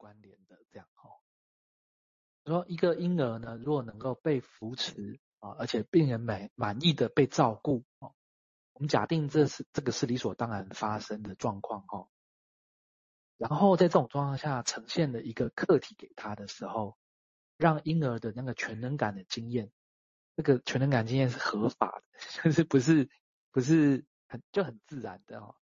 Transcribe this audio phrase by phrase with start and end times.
[0.00, 0.58] 关联的。
[0.72, 1.10] 这样哈，
[2.46, 12.08] 说一个婴儿呢，如果能够被扶持啊，而且病人满满意的被照顾，我们假定这是这个是理所当然发生的状况哈。
[13.36, 16.96] 然后在这种状况下呈现了一个课题给他的时候，
[17.56, 19.70] 让婴儿的那个全能感的经验，
[20.36, 23.10] 这个全能感经验是合法的， 就是不是
[23.50, 25.56] 不是很就很自然的哦。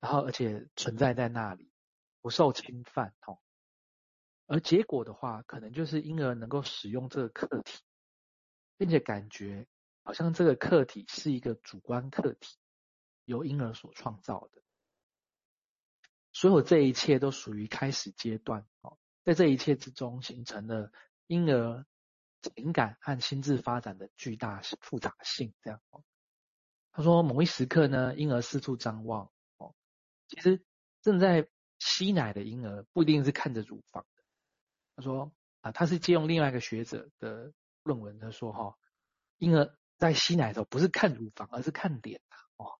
[0.00, 1.70] 然后，而且存在在那里，
[2.22, 3.38] 不受侵犯，哦。
[4.52, 7.80] 而结果的话，可能就是婴儿能够使用这个课题，
[8.76, 9.66] 并且感觉
[10.02, 12.58] 好像这个课题是一个主观课题，
[13.24, 14.60] 由婴儿所创造的。
[16.34, 20.92] 所有这一切都属于开始阶段，哦，在这一切之中，形成了
[21.28, 21.86] 婴儿
[22.42, 25.54] 情感和心智发展的巨大复杂性。
[25.62, 26.04] 这样，哦，
[26.90, 29.32] 他说，某一时刻呢，婴儿四处张望。
[29.56, 29.74] 哦
[30.28, 30.62] 其实
[31.00, 31.48] 正在
[31.78, 34.04] 吸奶的婴儿不一定是看着乳房。
[34.94, 38.76] 他说啊，他是借用另外一个学者的论文，他说哈，
[39.38, 42.78] 婴儿在吸奶的时候不是看乳房，而是看脸啊，哦，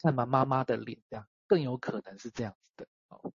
[0.00, 2.88] 看妈妈妈的脸，这样更有可能是这样子的。
[3.08, 3.32] 哦，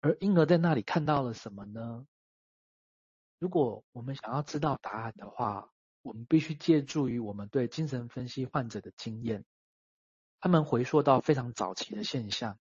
[0.00, 2.06] 而婴儿在那里看到了什么呢？
[3.38, 5.70] 如果我们想要知道答案的话，
[6.02, 9.44] 我们必须借助于我们对精神分析患者的经验，
[10.40, 12.58] 他们回溯到非常早期的现象。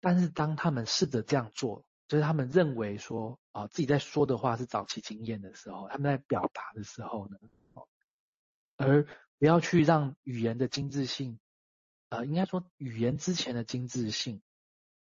[0.00, 7.38] 但是当他们试着这样做，就是他们认为说啊、自己在说的话是早期经验的时候，他们在表达的时候呢，
[8.76, 9.06] 而
[9.38, 11.40] 不要去让语言的精致性，
[12.10, 14.42] 呃，应该说语言之前的精致性，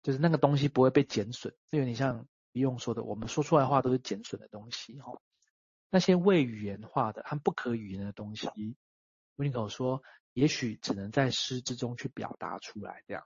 [0.02, 1.56] 就是那个东西不会被减损。
[1.70, 5.22] 这有点像不用说的，我们说出来的话都是减损的东西哈、哦。
[5.92, 8.50] 那些未语言化的和不可语言的东西，
[9.36, 10.02] 温尼口说，
[10.34, 13.24] 也许只能在诗之中去表达出来这样。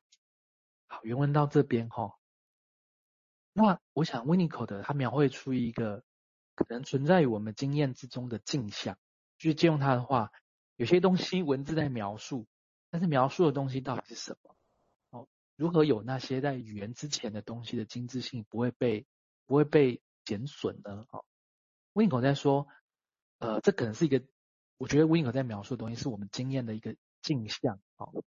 [0.88, 2.18] 好，原文到这边哈。
[3.54, 6.04] 那我想温尼口的他描绘出一个
[6.56, 8.98] 可能存在于我们经验之中的镜像，
[9.38, 10.32] 就是借用他的话，
[10.76, 12.48] 有些东西文字在描述，
[12.90, 14.56] 但是描述的东西到底是什么？
[15.10, 19.06] 哦，如何有那些在语言之前的东西的精致性不会被
[19.46, 21.06] 不会被减损呢？
[21.12, 21.26] 哦，
[21.94, 22.68] 温尼口在说，
[23.40, 24.24] 呃，这可能是一个，
[24.78, 28.24] 我觉得温尼口在描述的东西是我们经验的一个镜像，哦。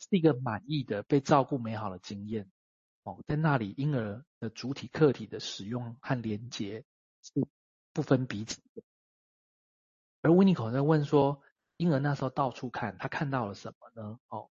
[0.00, 2.50] 是一个满意的被照顾美好的经验
[3.04, 6.84] 哦，在那里婴儿的主体客体的使用和连接
[7.22, 7.46] 是
[7.92, 8.82] 不分彼此的。
[10.22, 11.42] 而温尼口在问说，
[11.76, 14.18] 婴儿那时候到处看，他看到了什么呢？
[14.28, 14.50] 哦，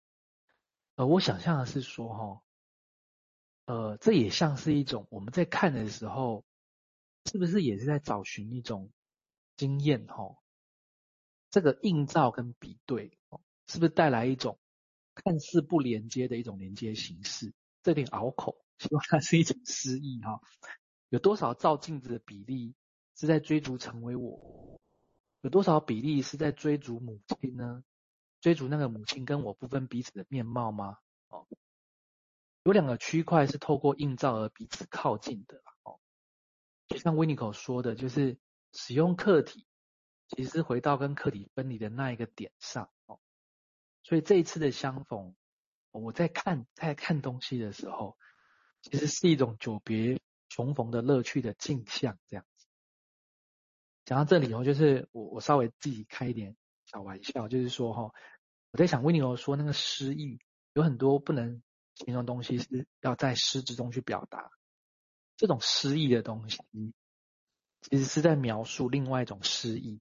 [0.95, 2.41] 呃，我想象的是说，哈，
[3.65, 6.43] 呃，这也像是一种我们在看的时候，
[7.31, 8.91] 是不是也是在找寻一种
[9.57, 10.07] 经验？
[10.07, 10.37] 哈，
[11.51, 14.59] 这个映照跟比对，哦，是不是带来一种？
[15.13, 20.41] 看似不连接的一种连接形式，这点拗口， 希望它是一种诗意哈。
[21.09, 22.75] 有多少照镜子的比例
[23.15, 24.79] 是在追逐成为我？
[25.41, 27.83] 有多少比例是在追逐母亲呢？
[28.41, 30.97] 追逐那个母亲跟我不分彼此的面貌吗？
[31.29, 31.47] 哦，
[32.63, 35.99] 有两个区块是透过映照而彼此靠近的哦。
[36.87, 38.37] 就像温尼口说的，就是
[38.73, 39.65] 使用客体，
[40.27, 43.19] 其实回到跟客体分离的那一个点上哦。
[44.03, 45.35] 所以这一次的相逢，
[45.91, 48.17] 我在看在看东西的时候，
[48.81, 52.67] 其实是一种久别重逢的乐趣的镜像，这样子。
[54.05, 56.55] 讲到这里哦，就是我我稍微自己开一点
[56.85, 58.13] 小玩笑，就是说哈，
[58.71, 60.39] 我在想温尼口说那个诗意
[60.73, 61.61] 有很多不能
[61.95, 64.51] 形容东西是要在诗之中去表达，
[65.37, 66.59] 这种诗意的东西，
[67.81, 69.99] 其实是在描述另外一种诗意，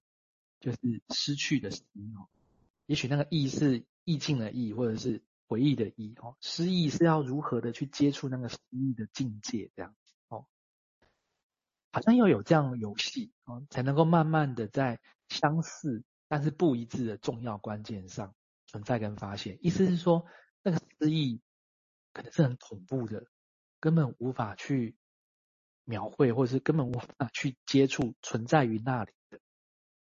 [0.59, 0.77] 就是
[1.09, 1.83] 失去的诗
[2.15, 2.29] 哦。
[2.85, 3.85] 也许那个意是。
[4.05, 10.45] 意境的意，或者是回忆的忆，哦，失忆是要如何的去接触那个失忆的境界，这样子，哦，
[11.91, 18.35] 好像要有这样的游戏，哦，才能够慢慢的在相似但是不一致的重要关键上
[18.67, 19.57] 存在跟发现。
[19.61, 20.23] 意思是说，
[20.61, 21.41] 那个失忆
[22.13, 23.25] 可能是很恐怖的，
[23.79, 24.95] 根本无法去
[25.83, 29.39] 描绘，或者是根本无法去接触存在于那里的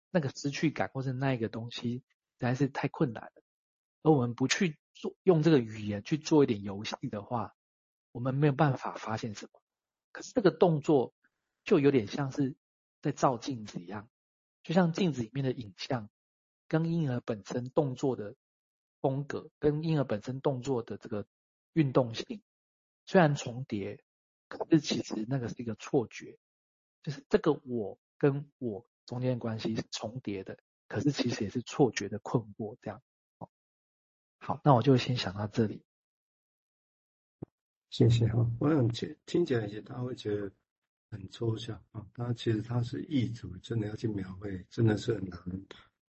[0.09, 2.03] 那个失去感，或是那一个东西，实
[2.39, 3.43] 在是太困难了。
[4.05, 7.55] 而我们不去做用这个语言去做一点游戏的话，
[8.11, 9.59] 我们没有办法发现什么。
[10.11, 11.11] 可是这个动作
[11.63, 12.55] 就有点像是
[13.01, 14.07] 在照镜子一样，
[14.61, 16.07] 就像镜子里面的影像
[16.67, 18.35] 跟婴儿本身动作的
[19.01, 21.25] 风格，跟婴儿本身动作的这个
[21.73, 22.43] 运动性
[23.07, 24.03] 虽然重叠，
[24.47, 26.37] 可是其实那个是一个错觉，
[27.01, 33.01] 就是这个我跟我中间的关系是重叠的，可是其实也是错觉的困惑这样。
[34.45, 35.81] 好，那我就先想到这里。
[37.89, 38.47] 谢谢哈。
[38.59, 40.51] 我想听听起来，也大家会觉得
[41.09, 42.05] 很抽象啊。
[42.13, 45.39] 它其实它是意图，真的要去描绘，真的是很难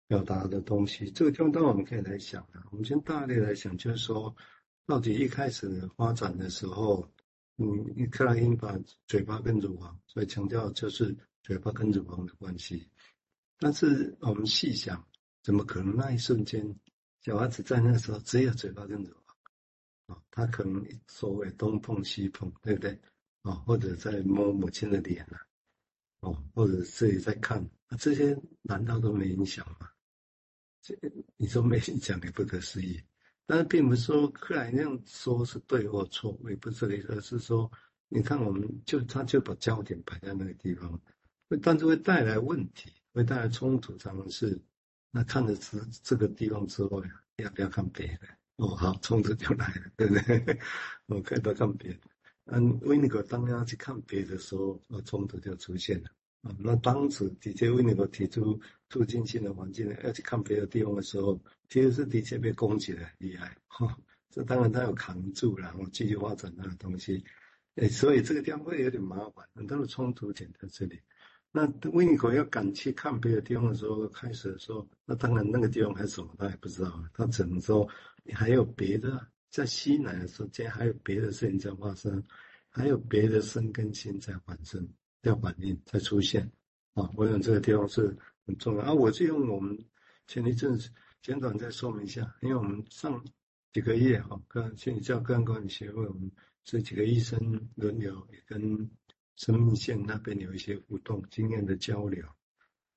[0.06, 1.11] 表达的东西。
[1.11, 2.62] 这个地方当然我们可以来想啊。
[2.71, 4.37] 我们先大略来想，就是说，
[4.85, 7.11] 到底一开始发展的时候，
[7.56, 12.87] 嗯，克莱因把嘴巴跟乳房，所以强调就是嘴巴跟乳房的关系。
[13.59, 15.09] 但是我们细想，
[15.43, 16.79] 怎么可能那一瞬间，
[17.23, 20.17] 小孩子在那时候只有嘴巴跟乳房？
[20.17, 23.01] 啊，他可能所谓东碰西碰，对不对？
[23.43, 25.41] 啊，或者在摸母亲的脸啊，
[26.21, 27.59] 哦，或者自己在看，
[27.89, 29.91] 啊，这些难道都没影响吗？
[30.83, 30.97] 这
[31.37, 33.03] 你说没影响也不可思议。
[33.45, 37.71] 但是并不是说克莱那样说是对或错，也不是这个意思，而是说，
[38.09, 41.01] 你看我们就他就把焦点摆在那个地方，
[41.49, 44.61] 会但是会带来问题，会带来冲突，常常是
[45.17, 48.29] 那看着这这个地方之后呀，要不要看别的？
[48.57, 50.59] 哦，好，冲突就来了，对不对？
[51.07, 52.01] 我 看到看别的，
[52.45, 56.11] 嗯，维尼哥当要去看别的时候，那冲突就出现了。
[56.43, 58.61] 啊，那当时的确维尼哥提出
[58.91, 61.41] 促进性的环境要去看别的地方的时候，
[61.71, 63.57] 其实是的确被攻击的厉害。
[63.69, 63.97] 哈，
[64.29, 67.25] 这当然他有扛住，然后继续发展那个东西。
[67.77, 71.01] 哎，所以这个地方会有点麻烦，很多的冲突点在这里。
[71.56, 77.03] 那维尼口要敢去看别的地方的时候，开始的时候，那当然那个地方还是什么，他也不知道。
[77.14, 77.88] 他只能说，
[78.25, 82.23] 你还有别的，在西南的时候，竟然还有别的事情在发生，
[82.69, 84.87] 还有别的身跟心在反生，
[85.23, 86.53] 在反应，在出现。
[86.93, 88.14] 啊，我想这个地方是
[88.44, 88.93] 很重要啊。
[88.93, 89.79] 我就用我们
[90.26, 90.91] 前一阵子
[91.23, 93.25] 简短再说明一下，因为我们上
[93.73, 96.31] 几个月哈，跟心理教个案管理协会，我们
[96.64, 98.91] 这几个医生轮流也跟。
[99.37, 102.25] 生命线那边有一些互动经验的交流，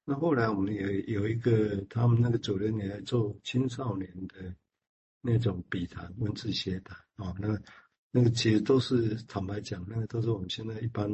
[0.06, 4.56] 那后来我们也有一个，他们那个主任也在做青少年的
[5.22, 7.60] 那种笔谈、文字写谈啊，那
[8.10, 11.08] 那个其实都是坦白讲，那个都是我们现在一般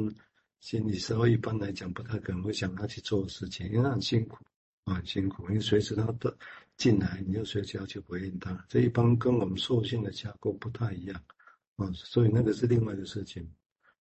[0.60, 4.44] 心理社会一般来讲不太可能会想他去做的事情，因为很辛苦
[4.84, 6.32] 啊，很辛苦，因为随时他都
[6.76, 11.20] 进来，你就随时要去回应他，这一般跟我们受训的架构不太一样
[11.76, 13.50] 啊，所以那个是另外的事情。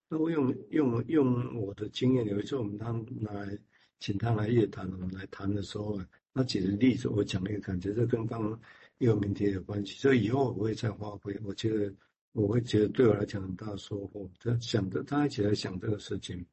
[0.07, 2.91] 那我用用用我的经验，有一次我们他
[3.21, 3.57] 来
[3.99, 5.99] 请他来夜谈，我们来谈的时候，
[6.31, 8.59] 那举的例子我讲那个感觉，这跟刚刚
[8.99, 11.35] 一个命题有关系，所以以后我会再发挥。
[11.43, 11.91] 我觉得
[12.33, 14.29] 我会觉得对我来讲很大的收获。
[14.39, 16.45] 他想着大家一起来想这个事情，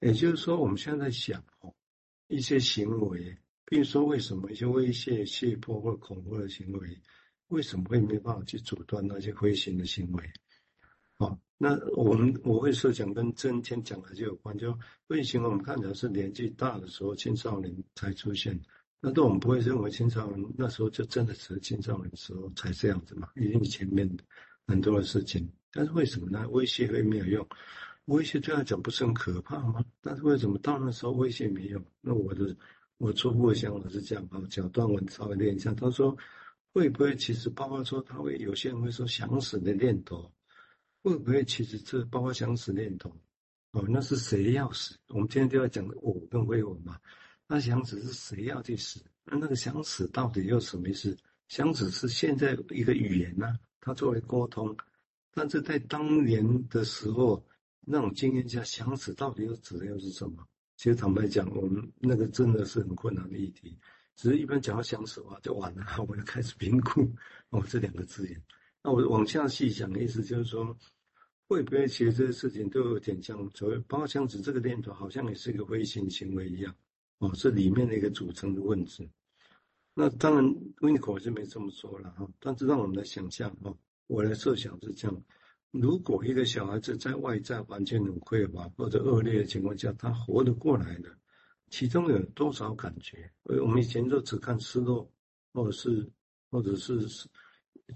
[0.00, 1.74] 也就是说我们现在在想哦，
[2.26, 3.34] 一些行为，
[3.64, 7.00] 比如说为什么一些威胁、胁迫或恐吓的行为，
[7.48, 10.30] 为什么会没办法去阻断那些灰心的行为？
[11.18, 14.78] 好，那我们我会设想跟今天讲的就有关，就
[15.08, 18.56] 为什么我们看起来是年纪大的时候青少年才出现，
[19.00, 23.28] 那都我们不会认为青少年那时候就真的是青少年的时候才这样子嘛？
[23.34, 24.08] 一定前面
[24.68, 26.48] 很多的事情，但是为什么呢？
[26.50, 27.48] 威胁会没有用？
[28.04, 29.84] 威胁对他讲不是很可怕吗？
[30.00, 31.84] 但是为什么到那时候威胁没用？
[32.00, 32.56] 那我的
[32.98, 35.74] 我初步的想法是这样，把小段文稍微念一下。
[35.74, 36.16] 他说
[36.72, 40.30] 会不会其实包括说他会有些人会说想死的念头。
[41.08, 43.10] 会不会其实这包括想死念头？
[43.72, 44.96] 哦，那是谁要死？
[45.08, 46.98] 我们今天就要讲的我跟非我嘛。
[47.46, 49.00] 那想死是谁要去死？
[49.24, 51.16] 那那个想死到底又什么意思？
[51.48, 54.76] 想死是现在一个语言呢、啊，它作为沟通。
[55.32, 57.44] 但是在当年的时候，
[57.80, 60.46] 那种经验下，想死到底又指的又是什么？
[60.76, 63.78] 其实坦白讲，我们那个真的是很困难的议题。
[64.16, 67.08] 只是一般讲到想死的话，就完了，我们就开始评估
[67.50, 68.42] 哦这两个字眼。
[68.82, 70.76] 那我往下细想的意思就是说，
[71.48, 76.74] 会不会其实这些事情都有点像所谓包括像子这个念头，好像也是一个灰心行为一样，
[77.20, 79.08] 哦，是里面的一个组成的问题。
[79.94, 80.44] 那当然，
[80.82, 83.74] 温尼口是没这么说了哈，但是让我们来想象哈，
[84.08, 85.24] 我来设想是这样：
[85.70, 91.08] 如果一个小孩子在外在环境很匮乏或者恶劣的情况下，他活得过来的，
[91.70, 93.32] 其中有多少感觉？
[93.44, 95.10] 我们以前都只看失落，
[95.54, 96.06] 或者是，
[96.50, 97.08] 或者是。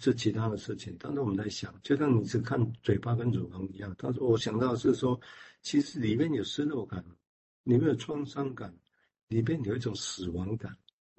[0.01, 3.95] 是其他的事情，但是我们在想，就像你是看嘴巴跟乳房一样。
[3.99, 5.21] 他说：“我想到是说，
[5.61, 7.05] 其实里面有失落感，
[7.65, 8.75] 里面有创伤感，
[9.29, 10.75] 里面有一种死亡感。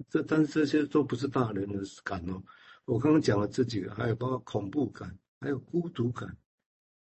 [0.08, 2.42] 这但是这些都不是大人的感哦。
[2.84, 6.36] 我刚刚讲了这几个，还有包括恐怖感，还有孤独感。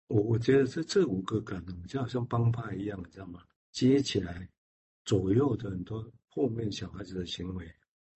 [0.09, 3.41] 我我觉得这这五个感呢，就好像帮派一样，你知道吗？
[3.73, 4.47] 接起来
[5.07, 7.67] 左右的很多后面小孩子的行为。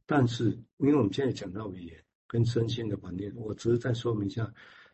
[0.05, 1.99] 但是因为我们现在讲到语言。”
[2.31, 4.49] 跟身心的反应，我只是再说明一下，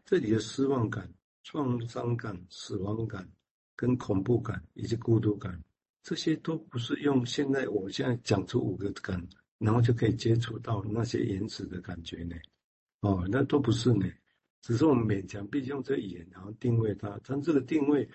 [0.07, 1.07] 这里的失望感、
[1.43, 3.29] 创伤感、死亡感、
[3.77, 5.63] 跟恐怖感以及孤独感，
[6.03, 9.23] 这些都不是用现在我现在讲出五个感，
[9.59, 12.35] 然后就可以接触到那些原始的感觉呢。
[13.01, 14.07] 哦，那都不是呢。
[14.63, 18.09] 只是我们勉强必须用这语言然后定位它，但这个定位